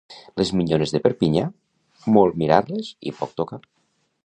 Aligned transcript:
Les 0.41 0.51
minyones 0.61 0.93
de 0.95 1.01
Perpinyà, 1.03 1.43
molt 2.17 2.41
mirar-les 2.45 2.91
i 3.11 3.17
poc 3.21 3.39
tocar. 3.43 3.61